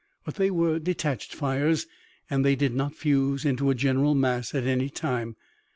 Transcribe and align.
But 0.25 0.33
they 0.33 0.49
were 0.49 0.79
detached 0.79 1.35
fires, 1.35 1.85
and 2.27 2.43
they 2.43 2.55
did 2.55 2.73
not 2.73 2.95
fuse 2.95 3.45
into 3.45 3.69
a 3.69 3.75
general 3.75 4.15
mass 4.15 4.55
at 4.55 4.63
any 4.65 4.89
time. 4.89 5.35